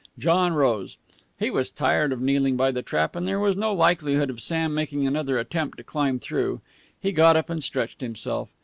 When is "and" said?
3.15-3.27, 7.51-7.63